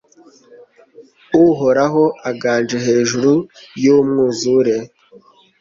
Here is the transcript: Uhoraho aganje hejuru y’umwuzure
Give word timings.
Uhoraho 1.47 2.03
aganje 2.29 2.77
hejuru 2.87 3.31
y’umwuzure 3.83 4.75